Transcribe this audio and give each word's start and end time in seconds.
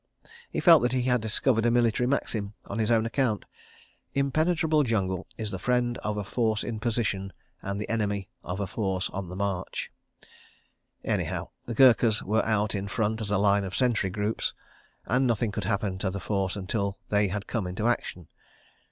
He 0.49 0.59
felt 0.59 0.81
that 0.81 0.93
he 0.93 1.03
had 1.03 1.21
discovered 1.21 1.63
a 1.63 1.69
military 1.69 2.07
maxim 2.07 2.55
on 2.65 2.79
his 2.79 2.89
own 2.89 3.05
account. 3.05 3.45
Impenetrable 4.15 4.81
jungle 4.81 5.27
is 5.37 5.51
the 5.51 5.59
friend 5.59 5.99
of 5.99 6.17
a 6.17 6.23
force 6.23 6.63
in 6.63 6.79
position, 6.79 7.31
and 7.61 7.79
the 7.79 7.87
enemy 7.87 8.27
of 8.43 8.59
a 8.59 8.65
force 8.65 9.11
on 9.11 9.29
the 9.29 9.35
march.... 9.35 9.91
Anyhow, 11.03 11.49
the 11.67 11.75
Gurkhas 11.75 12.23
were 12.23 12.43
out 12.43 12.73
in 12.73 12.87
front 12.87 13.21
as 13.21 13.29
a 13.29 13.37
line 13.37 13.63
of 13.63 13.75
sentry 13.75 14.09
groups, 14.09 14.55
and 15.05 15.27
nothing 15.27 15.51
could 15.51 15.65
happen 15.65 15.99
to 15.99 16.09
the 16.09 16.19
force 16.19 16.55
until 16.55 16.97
they 17.09 17.27
had 17.27 17.45
come 17.45 17.67
into 17.67 17.87
action. 17.87 18.27